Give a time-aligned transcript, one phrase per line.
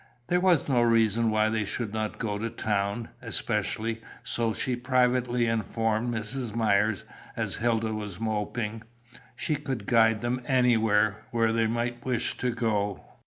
[0.29, 5.45] There was no reason why they should not go to town, especially, so she privately
[5.45, 6.55] informed Mrs.
[6.55, 7.03] Myers,
[7.35, 8.81] as Hilda was moping.
[9.35, 13.03] She could guide them anywhere where they might wish to go.